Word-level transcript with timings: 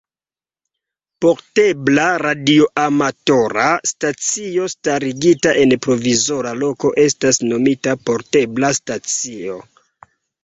Portebla 1.23 2.05
radioamatora 2.21 3.67
stacio 3.89 4.65
starigita 4.73 5.53
en 5.65 5.75
provizora 5.87 6.53
loko 6.63 6.93
estas 7.05 7.41
nomita 7.51 7.95
portebla 8.09 8.73
stacio. 8.79 9.59